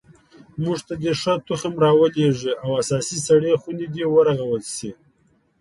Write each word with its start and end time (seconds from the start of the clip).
موږ 0.63 0.77
ته 0.87 0.93
دې 1.01 1.13
ښه 1.21 1.33
تخم 1.47 1.73
را 1.83 1.91
ولیږي 1.99 2.51
او 2.63 2.69
اساسي 2.81 3.17
سړې 3.27 3.53
خونې 3.61 3.87
دې 3.93 4.05
ورغول 4.13 4.63
شي 4.75 4.91